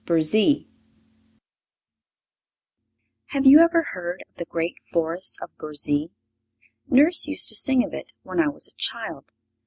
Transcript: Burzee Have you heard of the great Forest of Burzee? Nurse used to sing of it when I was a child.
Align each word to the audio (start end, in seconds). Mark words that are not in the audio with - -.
Burzee 0.03 0.67
Have 3.27 3.45
you 3.45 3.59
heard 3.71 4.23
of 4.27 4.35
the 4.37 4.45
great 4.45 4.73
Forest 4.91 5.37
of 5.43 5.55
Burzee? 5.59 6.09
Nurse 6.87 7.27
used 7.27 7.47
to 7.49 7.55
sing 7.55 7.83
of 7.83 7.93
it 7.93 8.11
when 8.23 8.39
I 8.39 8.47
was 8.47 8.67
a 8.67 8.73
child. 8.79 9.31